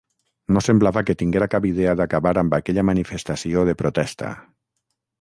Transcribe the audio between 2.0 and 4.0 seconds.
d’acabar amb aquella manifestació de